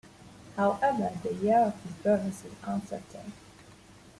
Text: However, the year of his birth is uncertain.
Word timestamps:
However, 0.57 1.11
the 1.21 1.31
year 1.31 1.59
of 1.59 1.79
his 1.83 1.93
birth 2.01 2.25
is 2.25 2.43
uncertain. 2.63 3.33